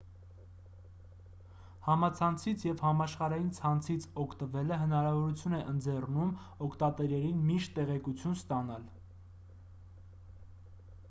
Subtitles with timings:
[1.87, 6.33] համացանցից և համաշխարհային ցանցից օգտվելը հնարավորություն է ընձեռում
[6.69, 8.91] օգտատերերին միշտ տեղեկություն ստանալ